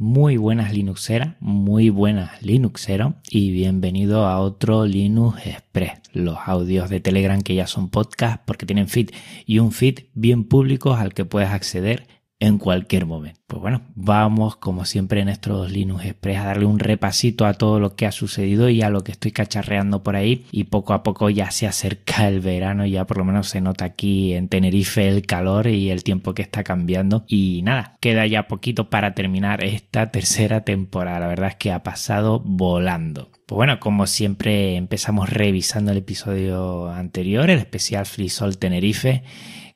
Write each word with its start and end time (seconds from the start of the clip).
Muy 0.00 0.36
buenas 0.36 0.72
Linuxeras, 0.72 1.34
muy 1.40 1.90
buenas 1.90 2.40
Linuxeros 2.40 3.14
y 3.28 3.50
bienvenido 3.50 4.26
a 4.26 4.38
otro 4.38 4.86
Linux 4.86 5.44
Express, 5.44 5.98
los 6.12 6.38
audios 6.46 6.88
de 6.88 7.00
Telegram 7.00 7.42
que 7.42 7.56
ya 7.56 7.66
son 7.66 7.90
podcast 7.90 8.40
porque 8.44 8.64
tienen 8.64 8.86
feed 8.86 9.10
y 9.44 9.58
un 9.58 9.72
feed 9.72 10.04
bien 10.14 10.44
público 10.44 10.94
al 10.94 11.14
que 11.14 11.24
puedes 11.24 11.50
acceder 11.50 12.06
en 12.40 12.58
cualquier 12.58 13.06
momento. 13.06 13.40
Pues 13.48 13.60
bueno, 13.60 13.82
vamos 13.94 14.56
como 14.56 14.84
siempre 14.84 15.20
en 15.20 15.28
estos 15.28 15.72
Linux 15.72 16.04
Express 16.04 16.38
a 16.38 16.44
darle 16.44 16.66
un 16.66 16.78
repasito 16.78 17.46
a 17.46 17.54
todo 17.54 17.80
lo 17.80 17.96
que 17.96 18.06
ha 18.06 18.12
sucedido 18.12 18.68
y 18.68 18.82
a 18.82 18.90
lo 18.90 19.02
que 19.02 19.12
estoy 19.12 19.32
cacharreando 19.32 20.02
por 20.02 20.14
ahí 20.16 20.46
y 20.52 20.64
poco 20.64 20.92
a 20.92 21.02
poco 21.02 21.30
ya 21.30 21.50
se 21.50 21.66
acerca 21.66 22.28
el 22.28 22.40
verano, 22.40 22.86
ya 22.86 23.06
por 23.06 23.18
lo 23.18 23.24
menos 23.24 23.48
se 23.48 23.60
nota 23.60 23.86
aquí 23.86 24.34
en 24.34 24.48
Tenerife 24.48 25.08
el 25.08 25.26
calor 25.26 25.66
y 25.66 25.90
el 25.90 26.04
tiempo 26.04 26.34
que 26.34 26.42
está 26.42 26.62
cambiando 26.62 27.24
y 27.26 27.62
nada, 27.64 27.96
queda 28.00 28.26
ya 28.26 28.46
poquito 28.46 28.90
para 28.90 29.14
terminar 29.14 29.64
esta 29.64 30.10
tercera 30.12 30.64
temporada, 30.64 31.20
la 31.20 31.26
verdad 31.26 31.48
es 31.50 31.56
que 31.56 31.72
ha 31.72 31.82
pasado 31.82 32.40
volando. 32.44 33.30
Pues 33.46 33.56
bueno, 33.56 33.80
como 33.80 34.06
siempre 34.06 34.76
empezamos 34.76 35.30
revisando 35.30 35.90
el 35.90 35.98
episodio 35.98 36.88
anterior, 36.90 37.48
el 37.48 37.58
especial 37.58 38.04
FreeSol 38.04 38.58
Tenerife, 38.58 39.22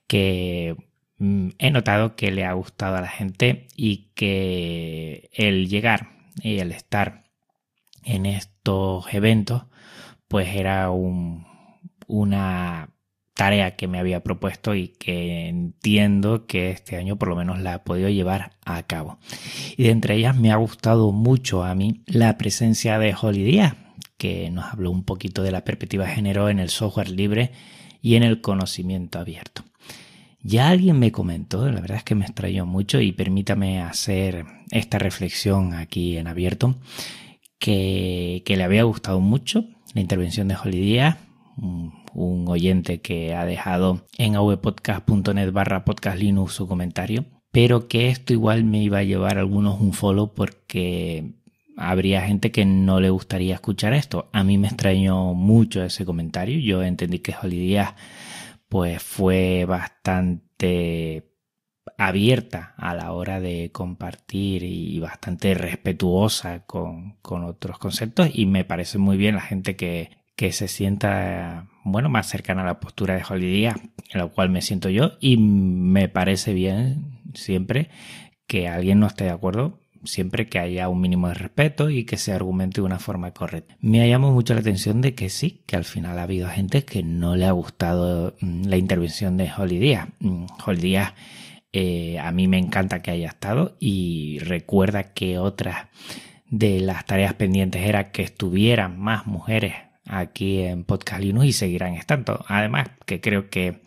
que 0.06 0.76
he 1.58 1.70
notado 1.70 2.16
que 2.16 2.30
le 2.30 2.44
ha 2.44 2.52
gustado 2.52 2.96
a 2.96 3.00
la 3.00 3.08
gente 3.08 3.68
y 3.76 4.10
que 4.14 5.30
el 5.32 5.68
llegar 5.68 6.10
y 6.42 6.58
el 6.58 6.72
estar 6.72 7.22
en 8.02 8.26
estos 8.26 9.12
eventos 9.14 9.64
pues 10.26 10.48
era 10.56 10.90
una 12.06 12.88
tarea 13.34 13.76
que 13.76 13.86
me 13.86 13.98
había 13.98 14.22
propuesto 14.22 14.74
y 14.74 14.88
que 14.88 15.48
entiendo 15.48 16.46
que 16.46 16.70
este 16.70 16.96
año 16.96 17.16
por 17.16 17.28
lo 17.28 17.36
menos 17.36 17.60
la 17.60 17.74
he 17.74 17.78
podido 17.78 18.08
llevar 18.08 18.52
a 18.64 18.82
cabo. 18.84 19.18
Y 19.76 19.84
de 19.84 19.90
entre 19.90 20.16
ellas 20.16 20.36
me 20.36 20.50
ha 20.50 20.56
gustado 20.56 21.12
mucho 21.12 21.64
a 21.64 21.74
mí 21.74 22.02
la 22.06 22.36
presencia 22.36 22.98
de 22.98 23.14
Holiday, 23.20 23.72
que 24.16 24.50
nos 24.50 24.72
habló 24.72 24.90
un 24.90 25.04
poquito 25.04 25.42
de 25.42 25.52
la 25.52 25.64
perspectiva 25.64 26.06
de 26.06 26.12
género 26.12 26.48
en 26.48 26.58
el 26.58 26.68
software 26.68 27.10
libre 27.10 27.52
y 28.00 28.16
en 28.16 28.22
el 28.22 28.40
conocimiento 28.40 29.18
abierto. 29.18 29.64
Ya 30.44 30.70
alguien 30.70 30.98
me 30.98 31.12
comentó, 31.12 31.70
la 31.70 31.80
verdad 31.80 31.98
es 31.98 32.04
que 32.04 32.16
me 32.16 32.24
extrañó 32.24 32.66
mucho 32.66 33.00
y 33.00 33.12
permítame 33.12 33.80
hacer 33.80 34.44
esta 34.70 34.98
reflexión 34.98 35.72
aquí 35.74 36.16
en 36.16 36.26
abierto, 36.26 36.74
que, 37.58 38.42
le 38.44 38.62
había 38.64 38.82
gustado 38.82 39.20
mucho 39.20 39.64
la 39.94 40.00
intervención 40.00 40.48
de 40.48 40.56
Holiday, 40.56 41.14
un, 41.56 42.02
oyente 42.48 43.00
que 43.00 43.34
ha 43.34 43.46
dejado 43.46 44.04
en 44.18 44.34
avpodcast.net 44.34 45.52
barra 45.52 45.84
podcast 45.84 46.18
Linux 46.18 46.52
su 46.54 46.66
comentario, 46.66 47.24
pero 47.52 47.86
que 47.86 48.08
esto 48.08 48.32
igual 48.32 48.64
me 48.64 48.82
iba 48.82 48.98
a 48.98 49.04
llevar 49.04 49.38
a 49.38 49.40
algunos 49.40 49.80
un 49.80 49.92
follow 49.92 50.34
porque 50.34 51.34
habría 51.76 52.22
gente 52.22 52.50
que 52.50 52.64
no 52.64 53.00
le 53.00 53.10
gustaría 53.10 53.54
escuchar 53.54 53.94
esto. 53.94 54.28
A 54.32 54.44
mí 54.44 54.58
me 54.58 54.68
extrañó 54.68 55.34
mucho 55.34 55.82
ese 55.82 56.04
comentario. 56.04 56.58
Yo 56.58 56.82
entendí 56.82 57.20
que 57.20 57.34
Holiday 57.40 57.86
pues 58.72 59.02
fue 59.02 59.66
bastante 59.66 61.30
abierta 61.98 62.72
a 62.78 62.94
la 62.94 63.12
hora 63.12 63.38
de 63.38 63.70
compartir 63.70 64.62
y 64.62 64.98
bastante 64.98 65.52
respetuosa 65.52 66.64
con, 66.64 67.18
otros 67.22 67.78
conceptos. 67.78 68.30
Y 68.32 68.46
me 68.46 68.64
parece 68.64 68.96
muy 68.96 69.18
bien 69.18 69.34
la 69.34 69.42
gente 69.42 69.76
que, 69.76 70.22
que 70.36 70.52
se 70.52 70.68
sienta 70.68 71.68
bueno 71.84 72.08
más 72.08 72.30
cercana 72.30 72.62
a 72.62 72.64
la 72.64 72.80
postura 72.80 73.14
de 73.14 73.24
Holiday 73.28 73.66
en 73.66 74.18
la 74.18 74.28
cual 74.28 74.48
me 74.48 74.62
siento 74.62 74.88
yo. 74.88 75.18
Y 75.20 75.36
me 75.36 76.08
parece 76.08 76.54
bien 76.54 77.20
siempre 77.34 77.90
que 78.46 78.68
alguien 78.68 79.00
no 79.00 79.06
esté 79.06 79.24
de 79.24 79.32
acuerdo 79.32 79.81
siempre 80.04 80.48
que 80.48 80.58
haya 80.58 80.88
un 80.88 81.00
mínimo 81.00 81.28
de 81.28 81.34
respeto 81.34 81.90
y 81.90 82.04
que 82.04 82.16
se 82.16 82.32
argumente 82.32 82.80
de 82.80 82.86
una 82.86 82.98
forma 82.98 83.32
correcta. 83.32 83.76
Me 83.80 84.02
ha 84.02 84.06
llamado 84.06 84.32
mucho 84.32 84.54
la 84.54 84.60
atención 84.60 85.00
de 85.00 85.14
que 85.14 85.30
sí, 85.30 85.62
que 85.66 85.76
al 85.76 85.84
final 85.84 86.18
ha 86.18 86.24
habido 86.24 86.48
gente 86.48 86.84
que 86.84 87.02
no 87.02 87.36
le 87.36 87.46
ha 87.46 87.52
gustado 87.52 88.34
mm, 88.40 88.64
la 88.66 88.76
intervención 88.76 89.36
de 89.36 89.50
Holiday. 89.56 89.98
Mm, 90.20 90.46
Holiday 90.64 91.06
eh, 91.72 92.18
a 92.18 92.30
mí 92.32 92.48
me 92.48 92.58
encanta 92.58 93.00
que 93.00 93.10
haya 93.10 93.28
estado 93.28 93.76
y 93.80 94.38
recuerda 94.40 95.14
que 95.14 95.38
otra 95.38 95.90
de 96.48 96.80
las 96.80 97.06
tareas 97.06 97.34
pendientes 97.34 97.82
era 97.82 98.10
que 98.12 98.22
estuvieran 98.22 99.00
más 99.00 99.26
mujeres 99.26 99.74
aquí 100.06 100.60
en 100.60 100.84
Podcast 100.84 101.22
Linux 101.22 101.46
y 101.46 101.52
seguirán 101.52 101.94
estando. 101.94 102.44
Además, 102.46 102.90
que 103.06 103.22
creo 103.22 103.48
que 103.48 103.80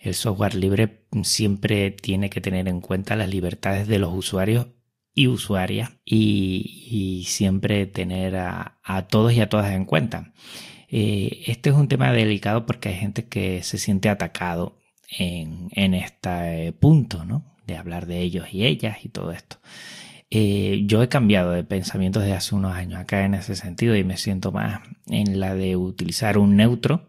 el 0.00 0.14
software 0.14 0.54
libre 0.54 1.02
siempre 1.22 1.90
tiene 1.90 2.30
que 2.30 2.40
tener 2.40 2.66
en 2.66 2.80
cuenta 2.80 3.14
las 3.14 3.28
libertades 3.28 3.86
de 3.86 3.98
los 3.98 4.12
usuarios 4.14 4.68
y 5.14 5.26
usuaria 5.26 6.00
y, 6.04 7.24
siempre 7.26 7.86
tener 7.86 8.36
a, 8.36 9.06
todos 9.08 9.32
y 9.32 9.40
a 9.40 9.48
todas 9.48 9.72
en 9.72 9.84
cuenta. 9.84 10.32
Eh, 10.88 11.42
este 11.46 11.70
es 11.70 11.76
un 11.76 11.88
tema 11.88 12.12
delicado 12.12 12.66
porque 12.66 12.90
hay 12.90 12.96
gente 12.96 13.26
que 13.26 13.62
se 13.62 13.78
siente 13.78 14.08
atacado 14.08 14.78
en, 15.18 15.68
en 15.72 15.94
este 15.94 16.72
punto, 16.72 17.24
¿no? 17.24 17.56
De 17.66 17.76
hablar 17.76 18.06
de 18.06 18.20
ellos 18.20 18.48
y 18.52 18.66
ellas 18.66 19.04
y 19.04 19.08
todo 19.08 19.32
esto. 19.32 19.58
Eh, 20.34 20.84
yo 20.86 21.02
he 21.02 21.10
cambiado 21.10 21.50
de 21.50 21.62
pensamiento 21.62 22.18
desde 22.18 22.32
hace 22.32 22.54
unos 22.54 22.74
años 22.74 22.98
acá 22.98 23.26
en 23.26 23.34
ese 23.34 23.54
sentido 23.54 23.94
y 23.96 24.02
me 24.02 24.16
siento 24.16 24.50
más 24.50 24.80
en 25.08 25.40
la 25.40 25.54
de 25.54 25.76
utilizar 25.76 26.38
un 26.38 26.56
neutro, 26.56 27.06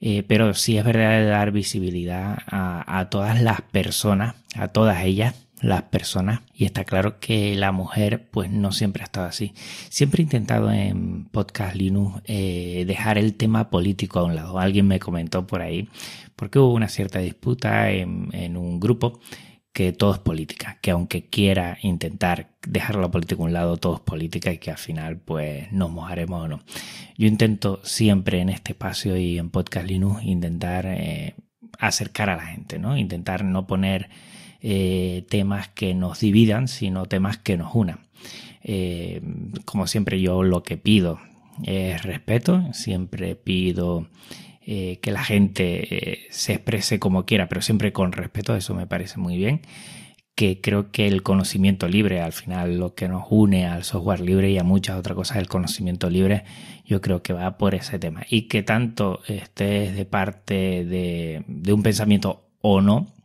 eh, 0.00 0.22
pero 0.22 0.54
sí 0.54 0.78
es 0.78 0.84
verdad 0.84 1.20
de 1.20 1.26
dar 1.26 1.52
visibilidad 1.52 2.38
a, 2.46 2.98
a 2.98 3.10
todas 3.10 3.42
las 3.42 3.60
personas, 3.60 4.36
a 4.54 4.68
todas 4.68 5.04
ellas, 5.04 5.45
las 5.60 5.82
personas 5.84 6.40
y 6.54 6.64
está 6.66 6.84
claro 6.84 7.18
que 7.18 7.54
la 7.54 7.72
mujer 7.72 8.28
pues 8.30 8.50
no 8.50 8.72
siempre 8.72 9.02
ha 9.02 9.06
estado 9.06 9.26
así. 9.26 9.54
Siempre 9.88 10.20
he 10.20 10.24
intentado 10.24 10.70
en 10.70 11.24
Podcast 11.26 11.74
Linux 11.76 12.20
eh, 12.24 12.84
dejar 12.86 13.18
el 13.18 13.34
tema 13.34 13.70
político 13.70 14.18
a 14.18 14.24
un 14.24 14.34
lado. 14.34 14.58
Alguien 14.58 14.86
me 14.86 15.00
comentó 15.00 15.46
por 15.46 15.62
ahí 15.62 15.88
porque 16.36 16.58
hubo 16.58 16.74
una 16.74 16.88
cierta 16.88 17.20
disputa 17.20 17.90
en, 17.90 18.56
un 18.56 18.78
grupo 18.78 19.20
que 19.72 19.92
todo 19.92 20.14
es 20.14 20.18
política, 20.18 20.78
que 20.80 20.90
aunque 20.90 21.28
quiera 21.28 21.78
intentar 21.82 22.50
dejar 22.66 22.96
la 22.96 23.10
política 23.10 23.42
a 23.42 23.44
un 23.44 23.52
lado, 23.52 23.76
todo 23.76 23.96
es 23.96 24.00
política 24.00 24.52
y 24.52 24.58
que 24.58 24.70
al 24.70 24.78
final 24.78 25.18
pues 25.18 25.70
nos 25.72 25.90
mojaremos 25.90 26.44
o 26.44 26.48
no. 26.48 26.60
Yo 27.16 27.26
intento 27.26 27.80
siempre 27.82 28.40
en 28.40 28.50
este 28.50 28.72
espacio 28.72 29.16
y 29.16 29.38
en 29.38 29.50
Podcast 29.50 29.86
Linux 29.86 30.22
intentar 30.22 30.86
eh, 30.86 31.34
acercar 31.78 32.30
a 32.30 32.36
la 32.36 32.46
gente, 32.46 32.78
¿no? 32.78 32.96
Intentar 32.96 33.44
no 33.44 33.66
poner 33.66 34.08
eh, 34.68 35.24
temas 35.28 35.68
que 35.68 35.94
nos 35.94 36.18
dividan, 36.18 36.66
sino 36.66 37.06
temas 37.06 37.38
que 37.38 37.56
nos 37.56 37.72
unan. 37.72 38.00
Eh, 38.64 39.22
como 39.64 39.86
siempre 39.86 40.20
yo 40.20 40.42
lo 40.42 40.64
que 40.64 40.76
pido 40.76 41.20
es 41.62 42.02
respeto, 42.02 42.72
siempre 42.72 43.36
pido 43.36 44.08
eh, 44.66 44.98
que 45.00 45.12
la 45.12 45.22
gente 45.22 46.26
se 46.30 46.54
exprese 46.54 46.98
como 46.98 47.24
quiera, 47.26 47.48
pero 47.48 47.62
siempre 47.62 47.92
con 47.92 48.10
respeto, 48.10 48.56
eso 48.56 48.74
me 48.74 48.88
parece 48.88 49.20
muy 49.20 49.36
bien 49.36 49.60
que 50.34 50.60
creo 50.60 50.90
que 50.90 51.06
el 51.06 51.22
conocimiento 51.22 51.86
libre, 51.86 52.20
al 52.20 52.32
final 52.32 52.76
lo 52.76 52.96
que 52.96 53.06
nos 53.06 53.26
une 53.30 53.68
al 53.68 53.84
software 53.84 54.20
libre 54.20 54.50
y 54.50 54.58
a 54.58 54.64
muchas 54.64 54.98
otras 54.98 55.14
cosas 55.14 55.36
del 55.36 55.46
conocimiento 55.46 56.10
libre, 56.10 56.42
yo 56.84 57.00
creo 57.00 57.22
que 57.22 57.32
va 57.32 57.56
por 57.56 57.76
ese 57.76 58.00
tema. 58.00 58.24
Y 58.28 58.42
que 58.48 58.64
tanto 58.64 59.20
estés 59.28 59.94
de 59.94 60.04
parte 60.06 60.84
de, 60.84 61.44
de 61.46 61.72
un 61.72 61.84
pensamiento 61.84 62.48
o 62.60 62.80
no, 62.80 63.15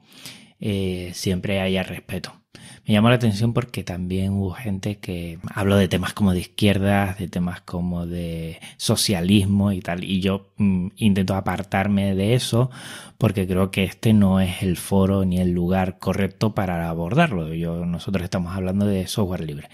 eh, 0.61 1.11
siempre 1.13 1.59
haya 1.59 1.83
respeto. 1.83 2.33
Me 2.85 2.93
llamó 2.93 3.09
la 3.09 3.15
atención 3.15 3.53
porque 3.53 3.83
también 3.83 4.33
hubo 4.33 4.51
gente 4.51 4.97
que 4.97 5.37
habló 5.53 5.77
de 5.77 5.87
temas 5.87 6.13
como 6.13 6.33
de 6.33 6.39
izquierdas, 6.39 7.17
de 7.19 7.27
temas 7.27 7.61
como 7.61 8.07
de 8.07 8.59
socialismo 8.77 9.71
y 9.71 9.81
tal, 9.81 10.03
y 10.03 10.19
yo 10.19 10.51
mm, 10.57 10.87
intento 10.97 11.35
apartarme 11.35 12.15
de 12.15 12.33
eso 12.33 12.71
porque 13.17 13.47
creo 13.47 13.69
que 13.69 13.83
este 13.83 14.13
no 14.13 14.39
es 14.39 14.63
el 14.63 14.77
foro 14.77 15.25
ni 15.25 15.39
el 15.39 15.51
lugar 15.51 15.99
correcto 15.99 16.55
para 16.55 16.89
abordarlo. 16.89 17.53
Yo, 17.53 17.85
nosotros 17.85 18.23
estamos 18.23 18.55
hablando 18.55 18.85
de 18.85 19.07
software 19.07 19.41
libre. 19.41 19.69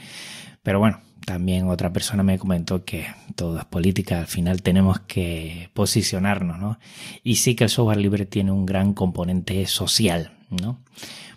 Pero 0.63 0.79
bueno, 0.79 0.99
también 1.25 1.69
otra 1.69 1.93
persona 1.93 2.23
me 2.23 2.37
comentó 2.37 2.83
que 2.83 3.07
todo 3.35 3.57
es 3.57 3.65
política, 3.65 4.19
al 4.19 4.27
final 4.27 4.61
tenemos 4.61 4.99
que 5.01 5.69
posicionarnos, 5.73 6.59
¿no? 6.59 6.77
Y 7.23 7.35
sí 7.35 7.55
que 7.55 7.65
el 7.65 7.69
software 7.69 7.97
libre 7.97 8.25
tiene 8.25 8.51
un 8.51 8.65
gran 8.65 8.93
componente 8.93 9.65
social, 9.65 10.36
¿no? 10.49 10.79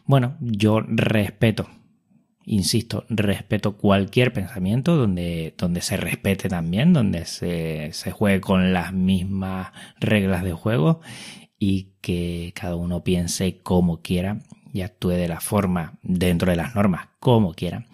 Bueno, 0.07 0.37
yo 0.41 0.81
respeto, 0.81 1.69
insisto, 2.45 3.05
respeto 3.09 3.77
cualquier 3.77 4.33
pensamiento 4.33 4.97
donde, 4.97 5.55
donde 5.57 5.83
se 5.83 5.97
respete 5.97 6.49
también, 6.49 6.93
donde 6.93 7.25
se, 7.27 7.91
se 7.93 8.11
juegue 8.11 8.41
con 8.41 8.73
las 8.73 8.93
mismas 8.93 9.73
reglas 10.01 10.43
de 10.43 10.53
juego 10.53 11.01
y 11.59 11.93
que 12.01 12.53
cada 12.55 12.77
uno 12.77 13.05
piense 13.05 13.59
como 13.59 14.01
quiera 14.01 14.39
y 14.73 14.83
actúe 14.83 15.11
de 15.11 15.29
la 15.29 15.41
forma 15.41 15.99
dentro 16.03 16.51
de 16.51 16.57
las 16.57 16.75
normas 16.75 17.09
como 17.21 17.55
quiera. 17.55 17.87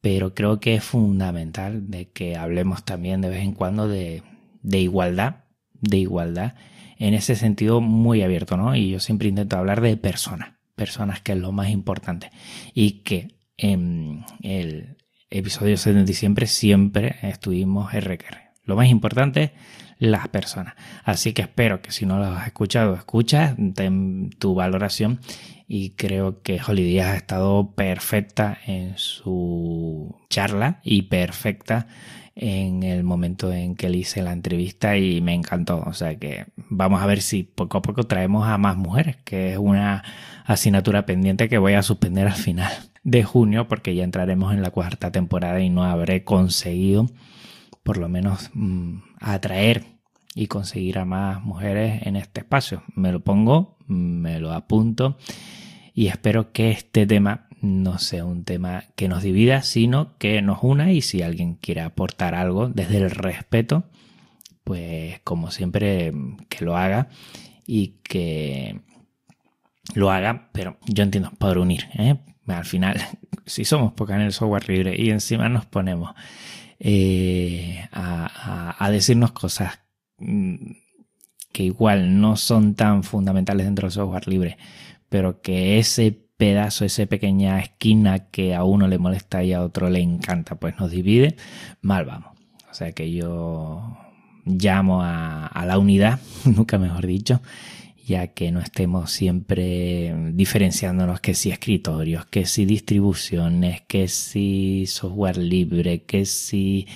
Pero 0.00 0.34
creo 0.34 0.60
que 0.60 0.74
es 0.74 0.84
fundamental 0.84 1.90
de 1.90 2.10
que 2.10 2.36
hablemos 2.36 2.84
también 2.84 3.20
de 3.20 3.28
vez 3.28 3.42
en 3.42 3.52
cuando 3.52 3.86
de, 3.86 4.22
de 4.62 4.78
igualdad, 4.78 5.44
de 5.80 5.98
igualdad 5.98 6.54
en 6.98 7.14
ese 7.14 7.34
sentido 7.34 7.80
muy 7.80 8.22
abierto, 8.22 8.56
¿no? 8.56 8.76
Y 8.76 8.90
yo 8.90 9.00
siempre 9.00 9.28
intento 9.28 9.56
hablar 9.56 9.80
de 9.80 9.96
personas, 9.96 10.54
personas 10.76 11.20
que 11.20 11.32
es 11.32 11.38
lo 11.38 11.50
más 11.50 11.70
importante 11.70 12.30
y 12.74 13.02
que 13.02 13.34
en 13.56 14.24
el 14.42 14.96
episodio 15.30 15.76
70 15.76 16.12
siempre, 16.12 16.46
siempre 16.46 17.16
estuvimos 17.22 17.92
RQR. 17.92 18.50
Lo 18.64 18.76
más 18.76 18.88
importante, 18.88 19.52
las 19.98 20.28
personas. 20.28 20.74
Así 21.04 21.32
que 21.32 21.42
espero 21.42 21.80
que 21.80 21.92
si 21.92 22.06
no 22.06 22.18
lo 22.18 22.26
has 22.26 22.46
escuchado, 22.46 22.94
escuchas, 22.94 23.56
tu 24.38 24.54
valoración 24.54 25.20
y 25.72 25.90
creo 25.90 26.42
que 26.42 26.60
Holly 26.60 26.98
ha 26.98 27.14
estado 27.14 27.76
perfecta 27.76 28.58
en 28.66 28.98
su 28.98 30.16
charla 30.28 30.80
y 30.82 31.02
perfecta 31.02 31.86
en 32.34 32.82
el 32.82 33.04
momento 33.04 33.52
en 33.52 33.76
que 33.76 33.88
le 33.88 33.98
hice 33.98 34.20
la 34.20 34.32
entrevista 34.32 34.96
y 34.96 35.20
me 35.20 35.32
encantó. 35.32 35.84
O 35.86 35.92
sea 35.92 36.18
que 36.18 36.46
vamos 36.70 37.00
a 37.00 37.06
ver 37.06 37.22
si 37.22 37.44
poco 37.44 37.78
a 37.78 37.82
poco 37.82 38.02
traemos 38.02 38.48
a 38.48 38.58
más 38.58 38.76
mujeres, 38.76 39.18
que 39.22 39.52
es 39.52 39.58
una 39.58 40.02
asignatura 40.44 41.06
pendiente 41.06 41.48
que 41.48 41.58
voy 41.58 41.74
a 41.74 41.84
suspender 41.84 42.26
al 42.26 42.32
final 42.32 42.72
de 43.04 43.22
junio 43.22 43.68
porque 43.68 43.94
ya 43.94 44.02
entraremos 44.02 44.52
en 44.52 44.62
la 44.62 44.72
cuarta 44.72 45.12
temporada 45.12 45.60
y 45.60 45.70
no 45.70 45.84
habré 45.84 46.24
conseguido 46.24 47.06
por 47.84 47.96
lo 47.96 48.08
menos 48.08 48.50
mm, 48.54 49.02
atraer 49.20 49.84
y 50.34 50.48
conseguir 50.48 50.98
a 50.98 51.04
más 51.04 51.42
mujeres 51.42 52.04
en 52.08 52.16
este 52.16 52.40
espacio. 52.40 52.82
Me 52.96 53.12
lo 53.12 53.20
pongo, 53.20 53.78
me 53.90 54.40
lo 54.40 54.52
apunto 54.52 55.18
y 55.94 56.06
espero 56.06 56.52
que 56.52 56.70
este 56.70 57.06
tema 57.06 57.48
no 57.60 57.98
sea 57.98 58.24
un 58.24 58.44
tema 58.44 58.84
que 58.96 59.08
nos 59.08 59.22
divida, 59.22 59.62
sino 59.62 60.16
que 60.16 60.40
nos 60.40 60.62
una 60.62 60.92
y 60.92 61.02
si 61.02 61.22
alguien 61.22 61.56
quiere 61.56 61.82
aportar 61.82 62.34
algo 62.34 62.68
desde 62.68 62.98
el 62.98 63.10
respeto, 63.10 63.84
pues 64.64 65.20
como 65.20 65.50
siempre 65.50 66.12
que 66.48 66.64
lo 66.64 66.76
haga 66.76 67.08
y 67.66 67.98
que 68.02 68.80
lo 69.94 70.10
haga, 70.10 70.50
pero 70.52 70.78
yo 70.86 71.02
entiendo, 71.02 71.32
por 71.38 71.58
unir. 71.58 71.86
¿eh? 71.94 72.16
Al 72.46 72.64
final, 72.64 72.96
si 73.46 73.64
somos 73.64 73.92
poca 73.92 74.14
en 74.14 74.22
el 74.22 74.32
software 74.32 74.68
libre 74.68 74.94
y 74.96 75.10
encima 75.10 75.48
nos 75.48 75.66
ponemos 75.66 76.14
eh, 76.78 77.86
a, 77.92 78.88
decirnos 78.90 79.32
cosas 79.32 79.80
mm, 80.18 80.72
que 81.60 81.64
igual 81.64 82.22
no 82.22 82.36
son 82.36 82.74
tan 82.74 83.02
fundamentales 83.02 83.66
dentro 83.66 83.86
del 83.86 83.92
software 83.92 84.26
libre, 84.28 84.56
pero 85.10 85.42
que 85.42 85.78
ese 85.78 86.18
pedazo, 86.38 86.86
esa 86.86 87.04
pequeña 87.04 87.60
esquina 87.60 88.30
que 88.30 88.54
a 88.54 88.64
uno 88.64 88.88
le 88.88 88.96
molesta 88.96 89.44
y 89.44 89.52
a 89.52 89.62
otro 89.62 89.90
le 89.90 90.00
encanta, 90.00 90.54
pues 90.54 90.80
nos 90.80 90.90
divide, 90.90 91.36
mal 91.82 92.06
vamos. 92.06 92.30
O 92.70 92.72
sea 92.72 92.92
que 92.92 93.12
yo 93.12 93.94
llamo 94.46 95.02
a 95.02 95.64
la 95.66 95.78
unidad, 95.78 96.18
nunca 96.46 96.78
mejor 96.78 97.06
dicho, 97.06 97.42
ya 98.06 98.28
que 98.28 98.52
no 98.52 98.60
estemos 98.60 99.10
siempre 99.10 100.14
diferenciándonos 100.32 101.20
que 101.20 101.34
si 101.34 101.50
escritorios, 101.50 102.24
que 102.24 102.46
si 102.46 102.64
distribuciones, 102.64 103.82
que 103.82 104.08
si 104.08 104.86
software 104.86 105.36
libre, 105.36 106.04
que 106.04 106.24
si 106.24 106.88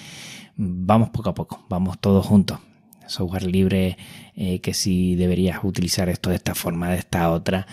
vamos 0.56 1.10
poco 1.10 1.28
a 1.28 1.34
poco, 1.34 1.67
vamos 1.69 2.00
todos 2.00 2.25
juntos. 2.25 2.60
Software 3.06 3.46
libre, 3.46 3.96
eh, 4.34 4.60
que 4.60 4.74
si 4.74 5.14
deberías 5.14 5.60
utilizar 5.62 6.08
esto 6.08 6.30
de 6.30 6.36
esta 6.36 6.54
forma, 6.54 6.90
de 6.90 6.98
esta 6.98 7.30
otra. 7.30 7.66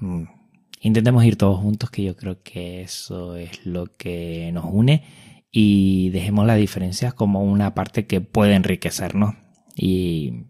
Mm, 0.00 0.24
intentemos 0.80 1.24
ir 1.24 1.36
todos 1.36 1.60
juntos, 1.60 1.90
que 1.90 2.02
yo 2.02 2.16
creo 2.16 2.42
que 2.42 2.82
eso 2.82 3.36
es 3.36 3.64
lo 3.66 3.96
que 3.96 4.50
nos 4.52 4.64
une 4.66 5.04
y 5.50 6.10
dejemos 6.10 6.46
las 6.46 6.58
diferencias 6.58 7.14
como 7.14 7.42
una 7.42 7.74
parte 7.74 8.06
que 8.06 8.20
puede 8.20 8.54
enriquecernos 8.54 9.34
y 9.76 10.44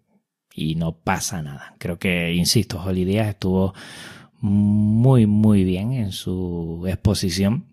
y 0.59 0.75
no 0.75 0.93
pasa 0.93 1.41
nada. 1.43 1.75
Creo 1.79 1.99
que, 1.99 2.35
insisto, 2.35 2.83
Holiday 2.83 3.29
estuvo 3.29 3.75
muy 4.41 5.27
muy 5.27 5.65
bien 5.65 5.93
en 5.93 6.13
su 6.13 6.85
exposición 6.87 7.67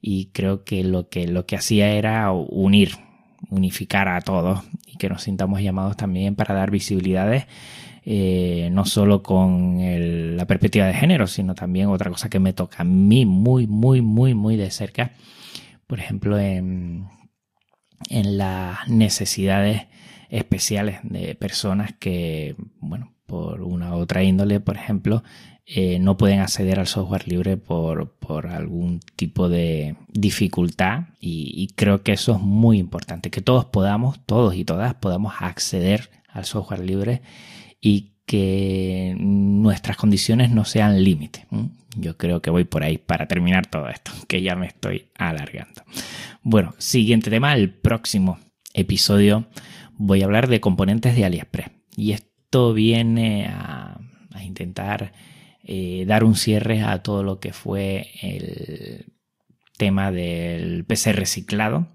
y 0.00 0.26
creo 0.26 0.64
que 0.64 0.84
lo 0.84 1.08
que 1.08 1.26
lo 1.26 1.46
que 1.46 1.56
hacía 1.56 1.92
era 1.94 2.30
unir 2.32 2.92
unificar 3.52 4.08
a 4.08 4.20
todos 4.20 4.64
y 4.86 4.96
que 4.96 5.08
nos 5.08 5.22
sintamos 5.22 5.60
llamados 5.60 5.96
también 5.96 6.34
para 6.34 6.54
dar 6.54 6.70
visibilidades 6.70 7.46
eh, 8.04 8.68
no 8.72 8.84
solo 8.84 9.22
con 9.22 9.78
la 10.36 10.46
perspectiva 10.46 10.86
de 10.86 10.94
género 10.94 11.26
sino 11.26 11.54
también 11.54 11.88
otra 11.88 12.10
cosa 12.10 12.28
que 12.28 12.40
me 12.40 12.52
toca 12.52 12.78
a 12.80 12.84
mí 12.84 13.26
muy 13.26 13.66
muy 13.66 14.00
muy 14.00 14.34
muy 14.34 14.56
de 14.56 14.70
cerca. 14.70 15.12
Por 15.86 16.00
ejemplo 16.00 16.38
en, 16.38 17.06
en 18.08 18.38
las 18.38 18.88
necesidades 18.88 19.82
especiales 20.32 20.98
de 21.02 21.34
personas 21.34 21.92
que, 21.98 22.56
bueno, 22.80 23.12
por 23.26 23.62
una 23.62 23.94
u 23.94 23.98
otra 23.98 24.22
índole, 24.22 24.60
por 24.60 24.76
ejemplo, 24.76 25.22
eh, 25.64 25.98
no 25.98 26.16
pueden 26.16 26.40
acceder 26.40 26.80
al 26.80 26.86
software 26.86 27.28
libre 27.28 27.56
por, 27.56 28.10
por 28.18 28.48
algún 28.48 29.00
tipo 29.16 29.48
de 29.48 29.96
dificultad 30.08 31.04
y, 31.20 31.68
creo 31.76 32.02
que 32.02 32.12
eso 32.12 32.32
es 32.32 32.40
muy 32.40 32.78
importante, 32.78 33.30
que 33.30 33.40
todos 33.40 33.64
podamos, 33.66 34.24
todos 34.26 34.54
y 34.54 34.64
todas 34.64 34.94
podamos 34.94 35.34
acceder 35.38 36.10
al 36.28 36.44
software 36.44 36.80
libre 36.80 37.22
y 37.80 38.12
que 38.26 39.14
nuestras 39.18 39.96
condiciones 39.96 40.50
no 40.50 40.64
sean 40.64 41.02
límite. 41.02 41.46
Yo 41.96 42.16
creo 42.16 42.40
que 42.40 42.50
voy 42.50 42.64
por 42.64 42.82
ahí 42.82 42.98
para 42.98 43.26
terminar 43.26 43.66
todo 43.66 43.88
esto, 43.88 44.12
que 44.28 44.42
ya 44.42 44.56
me 44.56 44.66
estoy 44.66 45.10
alargando. 45.16 45.82
Bueno, 46.42 46.74
siguiente 46.78 47.30
tema, 47.30 47.54
el 47.54 47.70
próximo 47.70 48.38
episodio 48.74 49.46
voy 49.96 50.22
a 50.22 50.24
hablar 50.24 50.48
de 50.48 50.60
componentes 50.60 51.14
de 51.14 51.24
AliExpress. 51.24 51.70
Y 51.96 52.12
esto 52.12 52.72
viene 52.72 53.46
a, 53.46 53.98
intentar 54.42 55.12
eh, 55.64 56.04
dar 56.06 56.24
un 56.24 56.34
cierre 56.34 56.82
a 56.82 57.02
todo 57.02 57.22
lo 57.22 57.40
que 57.40 57.52
fue 57.52 58.08
el 58.22 59.12
tema 59.78 60.10
del 60.10 60.84
PC 60.84 61.12
reciclado 61.12 61.88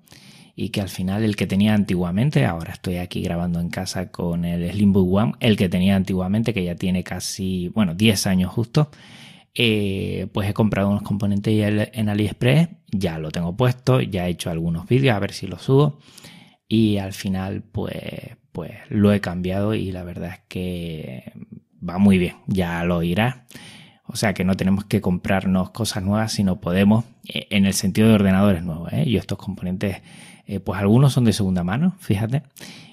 y 0.56 0.70
que 0.70 0.82
al 0.82 0.90
final 0.90 1.24
el 1.24 1.36
que 1.36 1.46
tenía 1.46 1.76
antiguamente, 1.76 2.46
ahora 2.46 2.74
estoy 2.74 2.98
aquí 2.98 3.22
grabando 3.22 3.60
en 3.60 3.70
casa 3.70 4.12
con 4.12 4.44
el 4.44 4.72
Slimbook 4.72 5.14
One, 5.14 5.34
el 5.40 5.56
que 5.56 5.70
tenía 5.70 5.96
antiguamente, 5.96 6.54
que 6.54 6.64
ya 6.64 6.76
tiene 6.76 7.04
casi, 7.04 7.70
bueno, 7.70 7.94
10 7.94 8.26
años 8.26 8.52
justo, 8.52 8.90
eh, 9.54 10.28
pues 10.34 10.50
he 10.50 10.54
comprado 10.54 10.90
unos 10.90 11.04
componentes 11.04 11.54
en 11.94 12.10
AliExpress, 12.10 12.70
ya 12.92 13.20
lo 13.20 13.32
tengo 13.32 13.56
puesto, 13.56 14.02
ya 14.02 14.28
he 14.28 14.32
hecho 14.32 14.50
algunos 14.50 14.88
vídeos, 14.88 15.16
a 15.16 15.20
ver 15.20 15.32
si 15.32 15.46
los 15.46 15.62
subo 15.62 16.00
y 16.68 16.98
al 16.98 17.14
final 17.14 17.64
pues, 17.64 18.38
pues 18.52 18.74
lo 18.90 19.14
he 19.14 19.22
cambiado 19.22 19.74
y 19.74 19.92
la 19.92 20.04
verdad 20.04 20.34
es 20.34 20.40
que 20.48 21.34
va 21.88 21.98
muy 21.98 22.18
bien, 22.18 22.36
ya 22.48 22.84
lo 22.84 23.04
irá. 23.04 23.46
O 24.06 24.16
sea 24.16 24.34
que 24.34 24.44
no 24.44 24.56
tenemos 24.56 24.86
que 24.86 25.02
comprarnos 25.02 25.72
cosas 25.72 26.04
nuevas, 26.04 26.32
sino 26.32 26.62
podemos, 26.62 27.06
eh, 27.28 27.48
en 27.50 27.66
el 27.66 27.74
sentido 27.74 28.08
de 28.08 28.16
ordenadores 28.16 28.64
nuevos. 28.64 28.92
¿eh? 28.94 29.04
Y 29.06 29.18
estos 29.18 29.38
componentes, 29.38 29.98
eh, 30.46 30.60
pues 30.60 30.80
algunos 30.80 31.14
son 31.14 31.26
de 31.26 31.34
segunda 31.34 31.64
mano, 31.64 31.96
fíjate, 32.00 32.44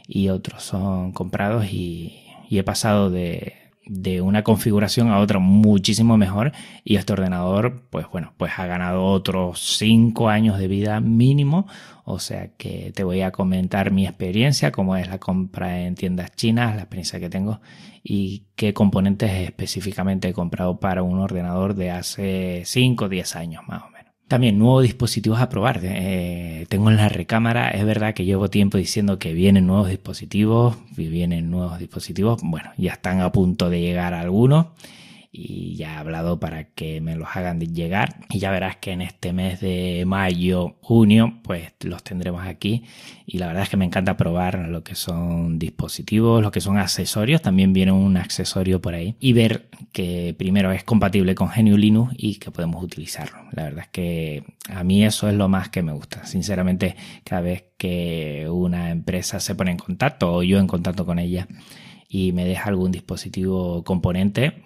y 0.09 0.28
otros 0.28 0.62
son 0.62 1.12
comprados 1.12 1.66
y 1.71 2.21
he 2.50 2.62
pasado 2.62 3.11
de, 3.11 3.63
de 3.87 4.21
una 4.21 4.43
configuración 4.43 5.11
a 5.11 5.19
otra 5.19 5.38
muchísimo 5.38 6.17
mejor 6.17 6.53
y 6.85 6.97
este 6.97 7.12
ordenador 7.12 7.83
pues 7.91 8.07
bueno 8.11 8.33
pues 8.37 8.53
ha 8.59 8.67
ganado 8.67 9.05
otros 9.05 9.76
5 9.79 10.29
años 10.29 10.59
de 10.59 10.69
vida 10.69 11.00
mínimo. 11.00 11.67
O 12.07 12.19
sea 12.19 12.49
que 12.59 12.93
te 12.95 13.03
voy 13.03 13.23
a 13.23 13.31
comentar 13.31 13.91
mi 13.91 14.07
experiencia 14.07 14.73
cómo 14.73 14.97
es 14.97 15.09
la 15.09 15.19
compra 15.19 15.81
en 15.81 15.95
tiendas 15.95 16.35
chinas 16.37 16.75
la 16.76 16.83
experiencia 16.83 17.19
que 17.21 17.31
tengo 17.31 17.61
y 18.03 18.45
qué 18.57 18.75
componentes 18.75 19.31
específicamente 19.31 20.29
he 20.29 20.33
comprado 20.35 20.79
para 20.79 21.03
un 21.03 21.19
ordenador 21.19 21.75
de 21.75 21.91
hace 21.91 22.62
5 22.64 23.07
o 23.07 23.09
10 23.09 23.37
años 23.37 23.62
más 23.67 23.83
o 23.83 23.87
menos 23.87 23.93
también 24.28 24.59
nuevos 24.59 24.83
dispositivos 24.83 25.40
a 25.40 25.49
probar. 25.49 25.81
Eh, 25.83 26.66
tengo 26.69 26.90
en 26.90 26.97
la 26.97 27.09
recámara, 27.09 27.71
es 27.71 27.85
verdad 27.85 28.14
que 28.14 28.25
llevo 28.25 28.49
tiempo 28.49 28.78
diciendo 28.78 29.19
que 29.19 29.35
vienen 29.35 29.66
nuevos 29.66 29.88
dispositivos, 29.88 30.76
vienen 30.97 31.50
nuevos 31.50 31.78
dispositivos. 31.78 32.40
Bueno, 32.43 32.71
ya 32.76 32.93
están 32.93 33.21
a 33.21 33.33
punto 33.33 33.71
de 33.71 33.81
llegar 33.81 34.14
algunos 34.14 34.66
y 35.37 35.75
ya 35.75 35.95
he 35.95 35.97
hablado 35.97 36.38
para 36.38 36.62
que 36.62 37.00
me 37.00 37.17
los 37.17 37.26
hagan 37.35 37.59
llegar 37.59 38.21
y 38.31 38.38
ya 38.38 38.53
verás 38.53 38.76
que 38.76 38.93
en 38.93 39.00
este 39.00 39.33
mes 39.33 39.61
de 39.61 40.05
mayo, 40.07 40.76
junio, 40.81 41.41
pues 41.43 41.73
los 41.81 42.05
tendremos 42.05 42.47
aquí 42.47 42.85
y 43.26 43.38
la 43.38 43.49
verdad 43.49 43.64
es 43.64 43.69
que 43.69 43.76
me 43.76 43.85
encanta 43.85 44.17
probar 44.17 44.69
lo 44.69 44.85
que 44.85 44.95
son 44.95 45.59
dispositivos, 45.59 46.41
lo 46.41 46.53
que 46.53 46.61
son 46.61 46.79
accesorios, 46.79 47.43
también 47.43 47.73
viene 47.73 47.91
un 47.91 48.17
accesorio 48.17 48.81
por 48.81 48.95
ahí 48.95 49.17
y 49.19 49.33
ver 49.33 49.69
que 49.91 50.37
primero 50.38 50.71
es 50.71 50.85
compatible 50.85 51.35
con 51.35 51.49
GNU 51.49 51.76
Linux 51.76 52.14
y 52.17 52.37
que 52.37 52.53
podemos 52.53 52.85
utilizarlo. 52.85 53.38
La 53.50 53.64
verdad 53.64 53.87
es 53.87 53.91
que 53.91 54.45
a 54.69 54.85
mí 54.85 55.05
eso 55.05 55.29
es 55.29 55.35
lo 55.35 55.49
más 55.49 55.69
que 55.69 55.83
me 55.83 55.93
gusta. 55.93 56.25
Sinceramente, 56.26 56.95
cada 57.25 57.41
vez 57.43 57.64
que 57.76 58.47
una 58.49 58.91
empresa 58.91 59.41
se 59.41 59.57
pone 59.57 59.73
en 59.73 59.79
contacto 59.79 60.33
o 60.33 60.43
yo 60.45 60.61
en 60.61 60.69
contacto 60.69 61.05
con 61.05 61.19
ella 61.19 61.49
y 62.09 62.31
me 62.31 62.45
deja 62.45 62.69
algún 62.69 62.93
dispositivo 62.93 63.83
componente, 63.83 64.63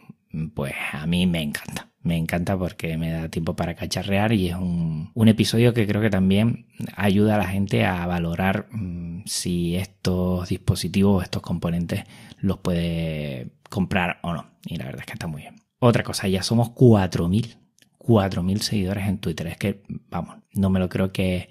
pues 0.54 0.75
a 0.92 1.07
mí 1.07 1.26
me 1.26 1.42
encanta. 1.42 1.88
Me 2.02 2.16
encanta 2.16 2.57
porque 2.57 2.97
me 2.97 3.11
da 3.11 3.28
tiempo 3.28 3.57
para 3.57 3.75
cacharrear 3.75 4.33
y 4.33 4.49
es 4.49 4.57
un, 4.57 5.11
episodio 5.26 5.75
que 5.75 5.87
creo 5.87 6.00
que 6.00 6.11
también 6.11 6.66
ayuda 6.97 7.35
a 7.35 7.38
la 7.38 7.47
gente 7.47 7.85
a 7.85 8.07
valorar 8.07 8.68
mm, 8.71 9.25
si 9.26 9.76
estos 9.76 10.49
dispositivos, 10.49 11.25
estos 11.25 11.42
componentes 11.42 12.04
los 12.38 12.59
puede 12.59 13.50
comprar 13.68 14.21
o 14.23 14.33
no. 14.33 14.47
Y 14.64 14.76
la 14.76 14.87
verdad 14.87 15.00
es 15.00 15.07
que 15.07 15.12
está 15.12 15.26
muy 15.26 15.42
bien. 15.42 15.57
Otra 15.80 16.02
cosa, 16.02 16.28
ya 16.28 16.42
somos 16.42 16.71
4.000. 16.71 17.57
4.000 17.99 18.59
seguidores 18.61 19.07
en 19.07 19.18
Twitter. 19.18 19.49
Es 19.49 19.59
que, 19.59 19.83
vamos, 20.09 20.37
no 20.54 20.71
me 20.71 20.80
lo 20.80 20.88
creo 20.88 21.12
que 21.12 21.50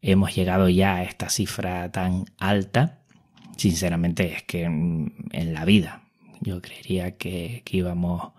hemos 0.00 0.34
llegado 0.34 0.68
ya 0.68 0.96
a 0.96 1.02
esta 1.02 1.28
cifra 1.28 1.90
tan 1.92 2.24
alta. 2.38 3.02
Sinceramente, 3.56 4.32
es 4.32 4.42
que 4.44 4.62
en 4.64 5.52
la 5.52 5.64
vida 5.64 6.03
yo 6.44 6.60
creería 6.60 7.16
que, 7.16 7.62
íbamos 7.70 8.32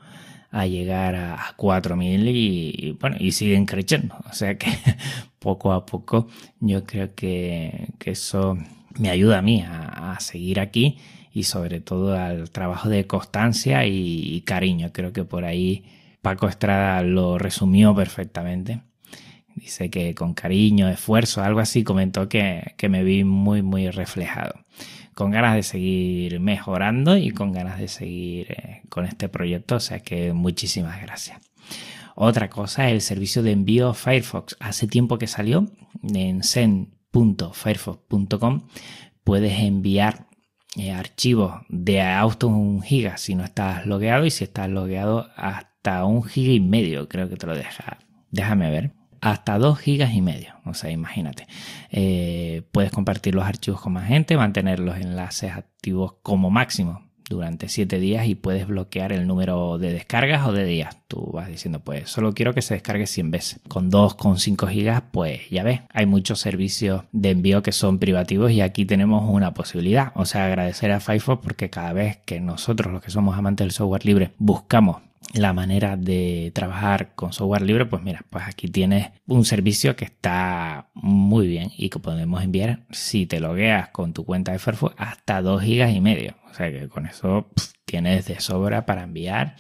a 0.52 0.68
llegar 0.68 1.16
a 1.16 1.56
4.000 1.58 2.32
y, 2.34 2.98
bueno, 3.00 3.18
y 3.20 3.32
siguen 3.34 3.66
creciendo. 3.66 4.16
O 4.30 4.34
sea 4.34 4.58
que 4.58 4.68
poco 5.40 5.74
a 5.74 5.86
poco 5.86 6.28
yo 6.60 6.86
creo 6.86 7.14
que, 7.16 7.90
eso 8.06 8.58
me 8.98 9.10
ayuda 9.10 9.40
a 9.40 9.42
mí 9.42 9.64
a, 9.68 10.18
seguir 10.20 10.60
aquí 10.62 10.98
y 11.34 11.44
sobre 11.44 11.82
todo 11.82 12.18
al 12.18 12.50
trabajo 12.52 12.88
de 12.88 13.08
constancia 13.08 13.86
y, 13.86 14.42
cariño. 14.46 14.92
Creo 14.94 15.12
que 15.12 15.26
por 15.26 15.44
ahí 15.44 15.84
Paco 16.22 16.48
Estrada 16.48 17.02
lo 17.02 17.38
resumió 17.38 17.94
perfectamente. 17.94 18.82
Dice 19.56 19.90
que 19.90 20.14
con 20.16 20.34
cariño, 20.34 20.90
esfuerzo, 20.90 21.42
algo 21.42 21.60
así 21.62 21.84
comentó 21.84 22.28
que, 22.30 22.74
que 22.78 22.90
me 22.90 23.04
vi 23.04 23.24
muy, 23.24 23.62
muy 23.62 23.90
reflejado 23.90 24.66
con 25.16 25.32
ganas 25.32 25.56
de 25.56 25.64
seguir 25.64 26.40
mejorando 26.40 27.18
y 27.18 27.32
con 27.32 27.52
ganas 27.54 27.80
de 27.80 27.88
seguir 27.88 28.52
eh, 28.52 28.84
con 28.90 29.06
este 29.06 29.30
proyecto. 29.30 29.78
O 29.78 29.80
sea 29.80 30.02
que 30.02 30.34
muchísimas 30.34 31.02
gracias. 31.02 31.40
Otra 32.16 32.50
cosa, 32.50 32.90
el 32.90 33.00
servicio 33.02 33.42
de 33.42 33.52
envío 33.52 33.94
Firefox. 33.94 34.58
Hace 34.60 34.88
tiempo 34.88 35.18
que 35.18 35.28
salió 35.28 35.72
en 36.04 36.44
send.firefox.com. 36.44 38.68
Puedes 39.24 39.58
enviar 39.60 40.28
eh, 40.76 40.92
archivos 40.92 41.62
de 41.70 42.02
hasta 42.02 42.48
un 42.48 42.82
giga 42.82 43.16
si 43.18 43.36
no 43.36 43.46
estás 43.46 43.86
logueado 43.86 44.26
y 44.26 44.32
si 44.32 44.44
estás 44.44 44.70
logueado 44.70 45.30
hasta 45.38 46.04
un 46.04 46.24
giga 46.24 46.52
y 46.52 46.60
medio 46.60 47.08
creo 47.08 47.30
que 47.30 47.38
te 47.38 47.48
lo 47.48 47.56
deja. 47.56 48.00
Déjame 48.32 48.70
ver 48.70 48.92
hasta 49.26 49.58
2 49.58 49.80
gigas 49.80 50.14
y 50.14 50.22
medio. 50.22 50.54
O 50.66 50.76
sea, 50.76 50.92
imagínate. 50.92 51.48
Eh, 51.90 52.62
puedes 52.72 52.92
compartir 52.92 53.34
los 53.34 53.44
archivos 53.44 53.82
con 53.82 53.94
más 53.94 54.08
gente, 54.08 54.38
mantener 54.38 54.80
los 54.80 54.98
enlaces 54.98 55.52
activos 55.52 56.14
como 56.22 56.52
máximo 56.52 57.02
durante 57.28 57.68
7 57.68 57.98
días 58.00 58.28
y 58.28 58.36
puedes 58.36 58.68
bloquear 58.68 59.12
el 59.12 59.26
número 59.26 59.80
de 59.80 59.94
descargas 59.94 60.46
o 60.46 60.54
de 60.54 60.64
días. 60.66 61.00
Tú 61.08 61.32
vas 61.34 61.48
diciendo, 61.48 61.80
pues 61.80 62.08
solo 62.08 62.36
quiero 62.36 62.54
que 62.54 62.62
se 62.62 62.76
descargue 62.76 63.08
100 63.08 63.32
veces. 63.32 63.62
Con 63.68 63.90
2,5 63.90 64.70
gigas, 64.70 65.02
pues 65.12 65.50
ya 65.50 65.64
ves, 65.64 65.82
hay 65.90 66.06
muchos 66.06 66.40
servicios 66.40 67.02
de 67.12 67.32
envío 67.32 67.64
que 67.64 67.72
son 67.72 67.98
privativos 67.98 68.52
y 68.52 68.62
aquí 68.62 68.86
tenemos 68.86 69.28
una 69.28 69.56
posibilidad. 69.56 70.12
O 70.14 70.26
sea, 70.26 70.46
agradecer 70.46 70.92
a 70.92 71.00
Firefox 71.00 71.42
porque 71.42 71.72
cada 71.72 71.94
vez 71.94 72.18
que 72.26 72.40
nosotros, 72.40 72.94
los 72.94 73.02
que 73.02 73.10
somos 73.10 73.36
amantes 73.36 73.66
del 73.66 73.72
software 73.72 74.06
libre, 74.06 74.34
buscamos 74.38 74.98
la 75.36 75.54
manera 75.54 75.98
de 75.98 76.52
trabajar 76.54 77.14
con 77.16 77.34
software 77.34 77.62
libre, 77.62 77.86
pues 77.86 78.02
mira, 78.04 78.26
pues 78.30 78.46
aquí 78.48 78.68
tienes 78.68 79.12
un 79.28 79.46
servicio 79.46 79.96
que 79.96 80.06
está 80.06 80.90
muy 80.94 81.48
bien 81.48 81.72
y 81.78 81.90
que 81.90 82.00
podemos 82.00 82.44
enviar 82.44 82.86
si 82.92 83.26
te 83.26 83.40
logueas 83.40 83.90
con 83.90 84.14
tu 84.14 84.26
cuenta 84.26 84.52
de 84.52 84.60
Firefox 84.60 84.96
hasta 84.98 85.42
2 85.42 85.62
gigas 85.62 85.94
y 85.94 86.02
medio. 86.02 86.36
O 86.50 86.54
sea 86.54 86.72
que 86.72 86.88
con 86.88 87.06
eso 87.06 87.50
tienes 87.86 88.26
de 88.28 88.40
sobra 88.40 88.86
para 88.86 89.04
enviar 89.04 89.56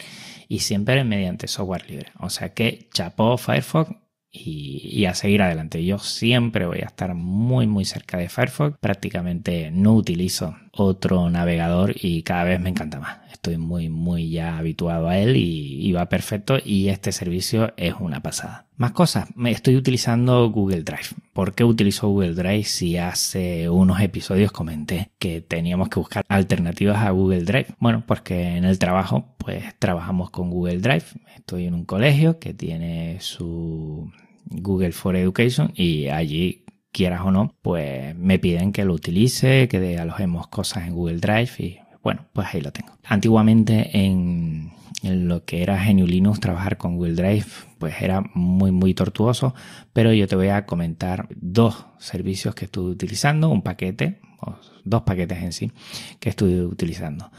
y 0.47 0.59
siempre 0.59 1.03
mediante 1.03 1.47
software 1.47 1.89
libre. 1.89 2.11
O 2.19 2.29
sea 2.29 2.53
que 2.53 2.87
chapó 2.93 3.37
Firefox 3.37 3.91
y, 4.31 5.05
a 5.05 5.13
seguir 5.13 5.41
adelante. 5.41 5.83
Yo 5.85 5.97
siempre 5.99 6.65
voy 6.65 6.79
a 6.79 6.87
estar 6.87 7.15
muy 7.15 7.67
muy 7.67 7.85
cerca 7.85 8.17
de 8.17 8.29
Firefox. 8.29 8.77
Prácticamente 8.79 9.71
no 9.71 9.93
utilizo 9.93 10.55
otro 10.75 11.29
navegador 11.29 11.95
y 11.95 12.23
cada 12.23 12.43
vez 12.43 12.59
me 12.59 12.69
encanta 12.69 12.99
más. 12.99 13.19
Estoy 13.31 13.57
muy 13.57 13.89
muy 13.89 14.29
ya 14.29 14.57
habituado 14.57 15.07
a 15.07 15.17
él 15.17 15.35
y, 15.35 15.91
va 15.93 16.09
perfecto 16.09 16.57
y 16.63 16.89
este 16.89 17.11
servicio 17.11 17.73
es 17.77 17.93
una 17.99 18.21
pasada. 18.21 18.65
Más 18.75 18.91
cosas, 18.91 19.29
me 19.35 19.51
estoy 19.51 19.77
utilizando 19.77 20.49
Google 20.49 20.83
Drive. 20.83 21.15
¿Por 21.31 21.53
qué 21.53 21.63
utilizo 21.63 22.09
Google 22.09 22.33
Drive 22.33 22.65
si 22.65 22.97
hace 22.97 23.69
unos 23.69 24.01
episodios 24.01 24.51
comenté 24.51 25.11
que 25.19 25.39
teníamos 25.39 25.87
que 25.87 25.99
buscar 25.99 26.25
alternativas 26.27 26.97
a 26.97 27.11
Google 27.11 27.43
Drive? 27.43 27.67
Bueno, 27.79 28.03
porque 28.05 28.57
en 28.57 28.65
el 28.65 28.77
trabajo 28.79 29.35
pues 29.37 29.63
trabajamos 29.79 30.31
con 30.31 30.49
Google 30.49 30.79
Drive. 30.79 31.05
Estoy 31.37 31.67
en 31.67 31.75
un 31.75 31.85
colegio 31.85 32.39
que 32.39 32.53
tiene 32.53 33.21
su 33.21 34.11
Google 34.45 34.91
for 34.91 35.15
Education 35.15 35.71
y 35.75 36.07
allí 36.07 36.64
quieras 36.95 37.21
o 37.25 37.31
no, 37.31 37.53
pues 37.61 38.15
me 38.15 38.39
piden 38.39 38.71
que 38.71 38.85
lo 38.85 38.93
utilice, 38.93 39.67
que 39.67 39.99
alojemos 39.99 40.47
cosas 40.47 40.87
en 40.87 40.93
Google 40.93 41.17
Drive 41.17 41.51
y 41.59 41.77
bueno, 42.01 42.25
pues 42.31 42.47
ahí 42.53 42.61
lo 42.61 42.71
tengo. 42.71 42.93
Antiguamente 43.03 43.89
en, 44.05 44.71
lo 45.03 45.43
que 45.43 45.61
era 45.61 45.75
GNU 45.85 46.07
Linux 46.07 46.39
trabajar 46.39 46.77
con 46.77 46.95
Google 46.95 47.15
Drive 47.15 47.47
pues 47.79 48.01
era 48.01 48.23
muy 48.33 48.71
muy 48.71 48.93
tortuoso, 48.93 49.53
pero 49.91 50.13
yo 50.13 50.25
te 50.29 50.37
voy 50.37 50.47
a 50.47 50.65
comentar 50.65 51.27
dos 51.35 51.85
servicios 51.99 52.55
que 52.55 52.65
estuve 52.65 52.91
utilizando, 52.91 53.49
un 53.49 53.61
paquete, 53.61 54.21
o 54.39 54.55
dos 54.85 55.01
paquetes 55.01 55.43
en 55.43 55.51
sí 55.51 55.71
que 56.21 56.29
estuve 56.29 56.63
utilizando. 56.63 57.29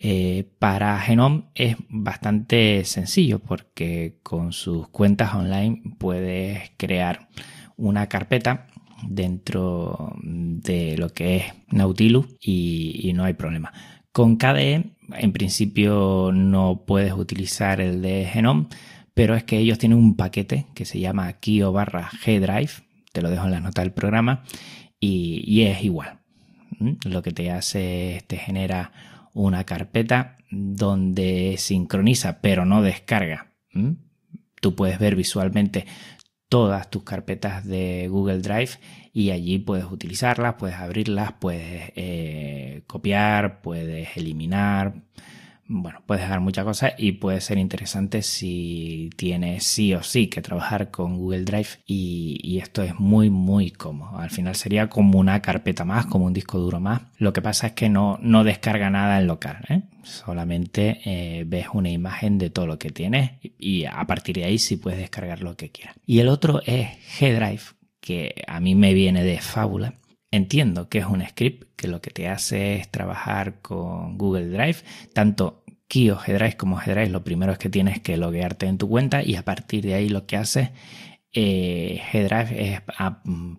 Eh, 0.00 0.50
para 0.58 0.98
Genome 0.98 1.44
es 1.54 1.76
bastante 1.88 2.84
sencillo 2.84 3.38
porque 3.38 4.18
con 4.24 4.52
sus 4.52 4.88
cuentas 4.88 5.36
online 5.36 5.82
puedes 5.98 6.72
crear 6.76 7.28
una 7.76 8.08
carpeta 8.08 8.66
dentro 9.02 10.14
de 10.22 10.96
lo 10.96 11.08
que 11.10 11.36
es 11.36 11.44
Nautilus 11.68 12.26
y, 12.40 13.12
no 13.14 13.24
hay 13.24 13.34
problema. 13.34 13.72
Con 14.12 14.36
KDE 14.36 14.84
en 15.12 15.32
principio 15.32 16.30
no 16.32 16.84
puedes 16.86 17.12
utilizar 17.12 17.80
el 17.80 18.02
de 18.02 18.26
Genome, 18.26 18.66
pero 19.12 19.34
es 19.34 19.44
que 19.44 19.58
ellos 19.58 19.78
tienen 19.78 19.98
un 19.98 20.16
paquete 20.16 20.66
que 20.74 20.84
se 20.84 21.00
llama 21.00 21.32
Kio 21.34 21.72
barra 21.72 22.10
G-Drive, 22.10 22.84
te 23.12 23.22
lo 23.22 23.30
dejo 23.30 23.44
en 23.44 23.52
la 23.52 23.60
nota 23.60 23.82
del 23.82 23.92
programa, 23.92 24.44
y, 25.00 25.62
es 25.62 25.84
igual. 25.84 26.20
¿Mm? 26.78 26.92
Lo 27.04 27.22
que 27.22 27.32
te 27.32 27.50
hace, 27.50 28.24
te 28.26 28.36
genera 28.36 28.92
una 29.34 29.64
carpeta 29.64 30.38
donde 30.50 31.56
sincroniza 31.58 32.40
pero 32.40 32.64
no 32.64 32.82
descarga. 32.82 33.52
Tú 34.60 34.74
puedes 34.74 34.98
ver 34.98 35.16
visualmente 35.16 35.84
todas 36.54 36.88
tus 36.88 37.02
carpetas 37.02 37.66
de 37.66 38.06
Google 38.08 38.38
Drive 38.38 38.78
y 39.12 39.32
allí 39.32 39.58
puedes 39.58 39.86
utilizarlas, 39.86 40.54
puedes 40.54 40.76
abrirlas, 40.76 41.32
puedes 41.32 41.90
eh, 41.96 42.82
copiar, 42.86 43.60
puedes 43.60 44.16
eliminar, 44.16 44.94
bueno, 45.66 46.02
puedes 46.06 46.22
dejar 46.22 46.40
muchas 46.40 46.64
cosas 46.64 46.92
y 46.98 47.12
puede 47.12 47.40
ser 47.40 47.58
interesante 47.58 48.22
si 48.22 49.10
tienes 49.16 49.64
sí 49.64 49.94
o 49.94 50.02
sí 50.02 50.28
que 50.28 50.42
trabajar 50.42 50.90
con 50.90 51.16
Google 51.16 51.44
Drive 51.44 51.68
y, 51.86 52.58
esto 52.64 52.82
es 52.82 52.98
muy 52.98 53.30
muy 53.30 53.70
cómodo. 53.70 54.18
Al 54.18 54.30
final 54.30 54.54
sería 54.54 54.88
como 54.88 55.18
una 55.18 55.42
carpeta 55.42 55.84
más, 55.84 56.06
como 56.06 56.26
un 56.26 56.32
disco 56.32 56.58
duro 56.58 56.80
más. 56.80 57.02
Lo 57.18 57.32
que 57.32 57.42
pasa 57.42 57.68
es 57.68 57.72
que 57.72 57.88
no, 57.88 58.18
no 58.22 58.44
descarga 58.44 58.90
nada 58.90 59.18
en 59.18 59.26
local, 59.26 59.64
¿eh? 59.68 59.82
solamente 60.02 61.00
eh, 61.04 61.44
ves 61.46 61.66
una 61.72 61.90
imagen 61.90 62.38
de 62.38 62.50
todo 62.50 62.66
lo 62.66 62.78
que 62.78 62.90
tienes 62.90 63.32
y 63.58 63.84
a 63.84 64.04
partir 64.06 64.36
de 64.36 64.44
ahí 64.44 64.58
sí 64.58 64.76
puedes 64.76 64.98
descargar 64.98 65.42
lo 65.42 65.56
que 65.56 65.70
quieras. 65.70 65.96
Y 66.06 66.20
el 66.20 66.28
otro 66.28 66.62
es 66.64 66.88
G-Drive, 67.18 67.74
que 68.00 68.44
a 68.46 68.60
mí 68.60 68.74
me 68.74 68.94
viene 68.94 69.24
de 69.24 69.40
fábula 69.40 69.94
Entiendo 70.34 70.88
que 70.88 70.98
es 70.98 71.06
un 71.06 71.24
script 71.24 71.76
que 71.76 71.86
lo 71.86 72.00
que 72.00 72.10
te 72.10 72.26
hace 72.26 72.74
es 72.74 72.90
trabajar 72.90 73.60
con 73.62 74.18
Google 74.18 74.48
Drive, 74.48 74.78
tanto 75.12 75.62
Kio 75.86 76.18
G-Drive 76.18 76.56
como 76.56 76.76
G-Drive, 76.76 77.10
lo 77.10 77.22
primero 77.22 77.52
es 77.52 77.58
que 77.58 77.68
tienes 77.68 78.00
que 78.00 78.16
loguearte 78.16 78.66
en 78.66 78.76
tu 78.76 78.88
cuenta 78.88 79.22
y 79.22 79.36
a 79.36 79.44
partir 79.44 79.84
de 79.84 79.94
ahí 79.94 80.08
lo 80.08 80.26
que 80.26 80.36
hace 80.36 80.72
eh, 81.32 82.00
G-Drive 82.10 82.72
es 82.72 82.80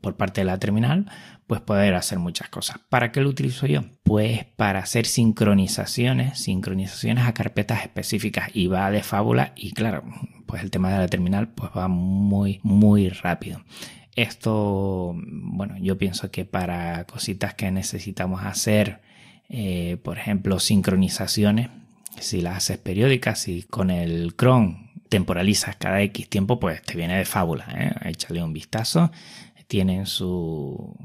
por 0.02 0.18
parte 0.18 0.42
de 0.42 0.46
la 0.46 0.60
terminal, 0.60 1.10
pues 1.48 1.62
poder 1.62 1.94
hacer 1.94 2.20
muchas 2.20 2.50
cosas. 2.50 2.78
¿Para 2.90 3.14
qué 3.14 3.22
lo 3.22 3.30
utilizo 3.30 3.68
yo? 3.68 3.86
Pues 4.04 4.44
para 4.44 4.80
hacer 4.80 5.06
sincronizaciones, 5.06 6.40
sincronizaciones 6.40 7.26
a 7.26 7.34
carpetas 7.34 7.84
específicas 7.84 8.50
y 8.54 8.68
va 8.68 8.92
de 8.92 9.02
fábula 9.02 9.54
y 9.56 9.72
claro, 9.72 10.04
pues 10.46 10.62
el 10.62 10.72
tema 10.72 10.92
de 10.92 10.98
la 10.98 11.08
terminal 11.08 11.54
pues 11.54 11.72
va 11.72 11.88
muy 11.88 12.60
muy 12.64 13.08
rápido. 13.08 13.62
Esto, 14.16 15.14
bueno, 15.16 15.78
yo 15.78 15.98
pienso 15.98 16.32
que 16.32 16.46
para 16.46 17.06
cositas 17.06 17.54
que 17.54 17.70
necesitamos 17.72 18.44
hacer, 18.44 19.02
eh, 19.50 19.98
por 20.04 20.18
ejemplo, 20.18 20.60
sincronizaciones, 20.60 21.70
si 22.20 22.42
las 22.42 22.58
haces 22.58 22.78
periódicas, 22.78 23.40
si 23.40 23.64
con 23.64 23.92
el 23.92 24.36
Chrome 24.38 24.92
temporalizas 25.10 25.76
cada 25.76 26.02
X 26.02 26.30
tiempo, 26.30 26.60
pues 26.60 26.82
te 26.82 26.96
viene 26.96 27.18
de 27.18 27.26
fábula. 27.26 27.66
¿eh? 27.76 28.10
Échale 28.10 28.42
un 28.42 28.54
vistazo. 28.54 29.12
Tienen 29.68 30.06
su, 30.06 30.96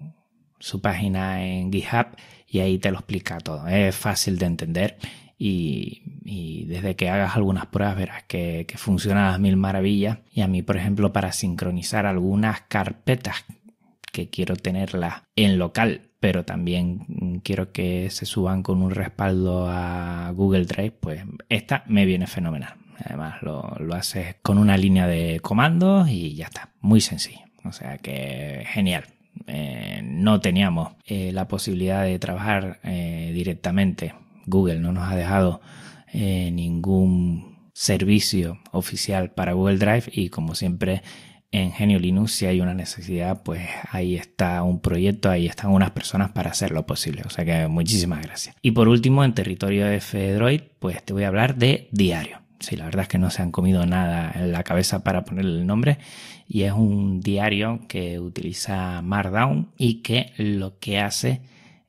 su 0.58 0.80
página 0.80 1.44
en 1.44 1.72
GitHub 1.72 2.08
y 2.46 2.60
ahí 2.60 2.78
te 2.78 2.90
lo 2.90 2.98
explica 2.98 3.38
todo. 3.38 3.66
Es 3.66 3.96
fácil 3.96 4.38
de 4.38 4.46
entender 4.46 4.98
y, 5.42 6.66
desde 6.66 6.94
que 6.94 7.08
hagas 7.08 7.34
algunas 7.34 7.66
pruebas 7.66 7.96
verás 7.96 8.22
que, 8.24 8.66
funciona 8.76 9.28
a 9.28 9.30
las 9.32 9.40
mil 9.40 9.56
maravillas. 9.56 10.18
Y 10.32 10.42
a 10.42 10.46
mí, 10.46 10.62
por 10.62 10.76
ejemplo, 10.76 11.12
para 11.12 11.32
sincronizar 11.32 12.06
algunas 12.06 12.60
carpetas 12.62 13.44
que 14.12 14.28
quiero 14.28 14.54
tenerlas 14.56 15.22
en 15.36 15.58
local, 15.58 16.02
pero 16.20 16.44
también 16.44 17.40
quiero 17.42 17.72
que 17.72 18.10
se 18.10 18.26
suban 18.26 18.62
con 18.62 18.82
un 18.82 18.90
respaldo 18.90 19.66
a 19.68 20.30
Google 20.34 20.66
Drive, 20.66 20.92
pues 20.92 21.24
esta 21.48 21.84
me 21.86 22.04
viene 22.04 22.26
fenomenal. 22.26 22.74
Además 23.04 23.42
lo, 23.42 23.76
lo 23.80 23.94
haces 23.94 24.36
con 24.42 24.58
una 24.58 24.76
línea 24.76 25.06
de 25.06 25.40
comandos 25.40 26.08
y 26.10 26.34
ya 26.34 26.46
está, 26.46 26.68
muy 26.80 27.00
sencillo. 27.00 27.40
O 27.64 27.72
sea 27.72 27.98
que 27.98 28.64
genial. 28.66 29.04
Eh, 29.46 30.02
no 30.04 30.40
teníamos 30.40 30.92
eh, 31.06 31.32
la 31.32 31.48
posibilidad 31.48 32.04
de 32.04 32.18
trabajar 32.18 32.78
eh, 32.84 33.30
directamente. 33.32 34.14
Google 34.50 34.80
no 34.80 34.92
nos 34.92 35.10
ha 35.10 35.16
dejado 35.16 35.60
ningún 36.12 37.70
servicio 37.72 38.58
oficial 38.72 39.30
para 39.30 39.54
Google 39.54 39.78
Drive 39.78 40.04
y 40.12 40.28
como 40.28 40.54
siempre 40.54 41.02
en 41.52 41.72
Genio 41.72 41.98
Linux 41.98 42.32
si 42.32 42.46
hay 42.46 42.60
una 42.60 42.74
necesidad 42.74 43.42
pues 43.42 43.66
ahí 43.90 44.16
está 44.16 44.62
un 44.62 44.80
proyecto, 44.80 45.30
ahí 45.30 45.46
están 45.46 45.70
unas 45.70 45.90
personas 45.92 46.30
para 46.30 46.50
hacerlo 46.50 46.86
posible. 46.86 47.22
O 47.24 47.30
sea 47.30 47.44
que 47.44 47.66
muchísimas 47.68 48.22
gracias. 48.22 48.54
Y 48.62 48.72
por 48.72 48.88
último 48.88 49.24
en 49.24 49.34
territorio 49.34 49.86
de 49.86 50.00
Fedroid 50.00 50.60
pues 50.78 51.02
te 51.02 51.12
voy 51.12 51.24
a 51.24 51.28
hablar 51.28 51.56
de 51.56 51.88
diario. 51.92 52.38
Sí, 52.58 52.76
la 52.76 52.84
verdad 52.84 53.02
es 53.02 53.08
que 53.08 53.18
no 53.18 53.30
se 53.30 53.40
han 53.40 53.52
comido 53.52 53.86
nada 53.86 54.30
en 54.34 54.52
la 54.52 54.62
cabeza 54.62 55.02
para 55.02 55.24
ponerle 55.24 55.60
el 55.60 55.66
nombre 55.66 55.98
y 56.46 56.64
es 56.64 56.72
un 56.72 57.20
diario 57.20 57.80
que 57.88 58.20
utiliza 58.20 59.00
Markdown 59.00 59.70
y 59.78 60.02
que 60.02 60.34
lo 60.36 60.78
que 60.78 60.98
hace 60.98 61.40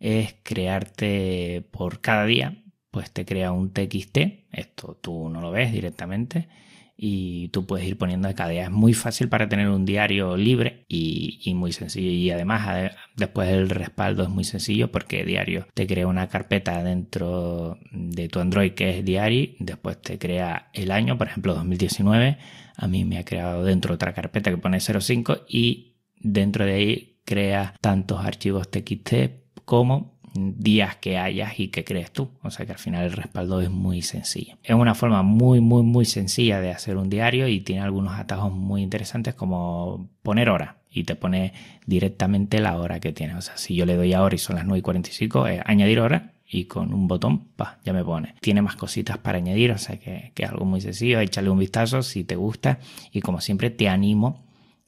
es 0.01 0.35
crearte 0.43 1.63
por 1.71 2.01
cada 2.01 2.25
día, 2.25 2.63
pues 2.89 3.11
te 3.11 3.23
crea 3.23 3.51
un 3.51 3.71
TXT, 3.71 4.17
esto 4.51 4.97
tú 4.99 5.29
no 5.29 5.39
lo 5.39 5.51
ves 5.51 5.71
directamente 5.71 6.49
y 6.97 7.47
tú 7.49 7.65
puedes 7.65 7.87
ir 7.87 7.97
poniendo 7.97 8.27
de 8.27 8.35
cada 8.35 8.49
día. 8.49 8.63
Es 8.65 8.71
muy 8.71 8.93
fácil 8.93 9.29
para 9.29 9.47
tener 9.47 9.69
un 9.69 9.85
diario 9.85 10.37
libre 10.37 10.85
y, 10.87 11.51
muy 11.55 11.71
sencillo. 11.71 12.11
Y 12.11 12.29
además 12.31 12.91
después 13.15 13.49
el 13.49 13.69
respaldo 13.69 14.23
es 14.23 14.29
muy 14.29 14.43
sencillo 14.43 14.91
porque 14.91 15.23
diario 15.25 15.67
te 15.73 15.87
crea 15.87 16.07
una 16.07 16.27
carpeta 16.29 16.83
dentro 16.83 17.79
de 17.91 18.27
tu 18.27 18.39
Android 18.39 18.73
que 18.73 18.99
es 18.99 19.05
diario, 19.05 19.49
después 19.59 20.01
te 20.01 20.19
crea 20.19 20.69
el 20.73 20.91
año, 20.91 21.17
por 21.17 21.27
ejemplo 21.27 21.55
2019. 21.55 22.37
A 22.75 22.87
mí 22.87 23.05
me 23.05 23.17
ha 23.17 23.25
creado 23.25 23.63
dentro 23.63 23.95
otra 23.95 24.13
carpeta 24.13 24.51
que 24.51 24.57
pone 24.57 24.79
05 24.79 25.45
y 25.47 25.97
dentro 26.19 26.65
de 26.65 26.73
ahí 26.73 27.19
crea 27.25 27.75
tantos 27.81 28.23
archivos 28.23 28.69
TXT 28.69 29.40
como 29.71 30.11
días 30.33 30.97
que 30.97 31.17
hayas 31.17 31.57
y 31.57 31.69
que 31.69 31.85
crees 31.85 32.11
tú. 32.11 32.29
O 32.41 32.51
sea 32.51 32.65
que 32.65 32.73
al 32.73 32.77
final 32.77 33.05
el 33.05 33.13
respaldo 33.13 33.61
es 33.61 33.69
muy 33.69 34.01
sencillo. 34.01 34.57
Es 34.63 34.75
una 34.75 34.95
forma 34.95 35.21
muy, 35.23 35.61
muy, 35.61 35.81
muy 35.81 36.03
sencilla 36.03 36.59
de 36.59 36.71
hacer 36.71 36.97
un 36.97 37.09
diario 37.09 37.47
y 37.47 37.61
tiene 37.61 37.81
algunos 37.81 38.19
atajos 38.19 38.51
muy 38.51 38.81
interesantes 38.81 39.33
como 39.33 40.09
poner 40.23 40.49
hora 40.49 40.79
y 40.91 41.05
te 41.05 41.15
pone 41.15 41.53
directamente 41.85 42.59
la 42.59 42.77
hora 42.77 42.99
que 42.99 43.13
tiene. 43.13 43.35
O 43.35 43.41
sea, 43.41 43.55
si 43.55 43.73
yo 43.73 43.85
le 43.85 43.95
doy 43.95 44.11
ahora 44.11 44.35
y 44.35 44.39
son 44.39 44.57
las 44.57 44.65
9 44.65 44.79
y 44.79 44.81
45, 44.81 45.47
es 45.47 45.61
añadir 45.63 46.01
hora 46.01 46.33
y 46.45 46.65
con 46.65 46.93
un 46.93 47.07
botón, 47.07 47.45
pa, 47.55 47.79
ya 47.85 47.93
me 47.93 48.03
pone. 48.03 48.35
Tiene 48.41 48.61
más 48.61 48.75
cositas 48.75 49.19
para 49.19 49.37
añadir, 49.37 49.71
o 49.71 49.77
sea 49.77 49.97
que, 49.97 50.33
que 50.35 50.43
es 50.43 50.49
algo 50.49 50.65
muy 50.65 50.81
sencillo. 50.81 51.21
Échale 51.21 51.49
un 51.49 51.59
vistazo 51.59 52.03
si 52.03 52.25
te 52.25 52.35
gusta 52.35 52.79
y 53.13 53.21
como 53.21 53.39
siempre 53.39 53.69
te 53.69 53.87
animo 53.87 54.43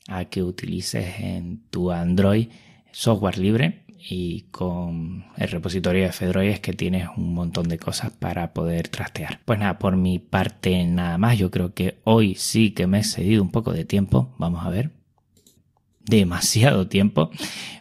a 0.09 0.25
que 0.25 0.43
utilices 0.43 1.21
en 1.21 1.61
tu 1.69 1.89
Android 1.89 2.49
software 2.91 3.37
libre 3.37 3.82
y 4.05 4.47
con 4.51 5.25
el 5.37 5.47
repositorio 5.47 6.03
de 6.03 6.11
Fedroid 6.11 6.49
es 6.49 6.59
que 6.59 6.73
tienes 6.73 7.07
un 7.15 7.33
montón 7.33 7.69
de 7.69 7.79
cosas 7.79 8.11
para 8.11 8.53
poder 8.53 8.89
trastear. 8.89 9.39
Pues 9.45 9.59
nada, 9.59 9.79
por 9.79 9.95
mi 9.95 10.19
parte 10.19 10.83
nada 10.85 11.17
más. 11.17 11.37
Yo 11.37 11.49
creo 11.51 11.73
que 11.73 11.99
hoy 12.03 12.35
sí 12.35 12.71
que 12.71 12.85
me 12.85 12.99
he 12.99 13.03
cedido 13.03 13.41
un 13.41 13.51
poco 13.51 13.71
de 13.71 13.85
tiempo. 13.85 14.33
Vamos 14.37 14.65
a 14.65 14.69
ver. 14.69 14.91
Demasiado 16.01 16.87
tiempo. 16.87 17.31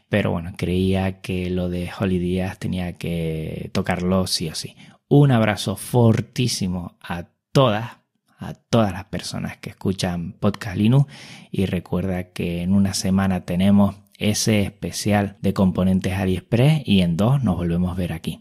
Pero 0.09 0.31
bueno, 0.31 0.53
creía 0.57 1.21
que 1.21 1.51
lo 1.51 1.69
de 1.69 1.91
Holidays 1.99 2.59
tenía 2.59 2.93
que 2.93 3.71
tocarlo 3.73 4.27
sí 4.29 4.49
o 4.49 4.55
sí. 4.55 4.77
Un 5.09 5.33
abrazo 5.33 5.77
fortísimo 5.77 6.97
a 7.01 7.31
todas 7.53 8.03
a 8.39 8.55
todas 8.55 8.93
las 8.93 9.05
personas 9.05 9.57
que 9.59 9.71
escuchan 9.71 10.33
Podcast 10.33 10.77
Linux 10.77 11.13
y 11.53 11.67
recuerda 11.67 12.33
que 12.33 12.63
en 12.63 12.73
una 12.73 12.93
semana 12.93 13.45
tenemos 13.45 14.02
ese 14.23 14.63
especial 14.63 15.37
de 15.41 15.53
componentes 15.53 16.15
AliExpress 16.15 16.83
y 16.87 17.01
en 17.01 17.17
dos 17.17 17.43
nos 17.43 17.57
volvemos 17.57 17.91
a 17.91 17.95
ver 17.95 18.13
aquí, 18.13 18.41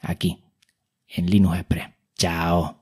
aquí, 0.00 0.44
en 1.08 1.26
Linux 1.26 1.58
Express. 1.58 1.88
Chao. 2.16 2.81